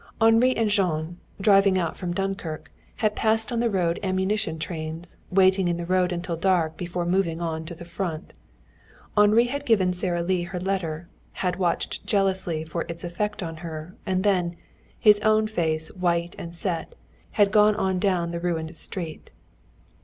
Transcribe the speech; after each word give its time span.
Henri 0.19 0.57
and 0.57 0.71
Jean, 0.71 1.19
driving 1.39 1.77
out 1.77 1.95
from 1.95 2.11
Dunkirk, 2.11 2.71
had 2.95 3.15
passed 3.15 3.51
on 3.51 3.59
the 3.59 3.69
road 3.69 3.99
ammunition 4.01 4.57
trains, 4.57 5.15
waiting 5.29 5.67
in 5.67 5.77
the 5.77 5.85
road 5.85 6.11
until 6.11 6.35
dark 6.35 6.75
before 6.75 7.05
moving 7.05 7.39
on 7.39 7.65
to 7.65 7.75
the 7.75 7.85
Front. 7.85 8.33
Henri 9.15 9.43
had 9.43 9.63
given 9.63 9.93
Sara 9.93 10.23
Lee 10.23 10.41
her 10.41 10.59
letter, 10.59 11.07
had 11.33 11.57
watched 11.57 12.03
jealously 12.03 12.63
for 12.65 12.81
its 12.89 13.03
effect 13.03 13.43
on 13.43 13.57
her, 13.57 13.93
and 14.03 14.23
then, 14.23 14.55
his 14.97 15.19
own 15.19 15.45
face 15.45 15.89
white 15.89 16.33
and 16.39 16.55
set, 16.55 16.95
had 17.33 17.51
gone 17.51 17.75
on 17.75 17.99
down 17.99 18.31
the 18.31 18.39
ruined 18.39 18.75
street. 18.75 19.29